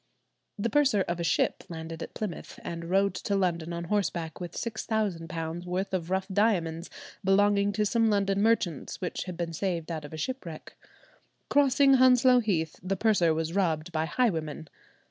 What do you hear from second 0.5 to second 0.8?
The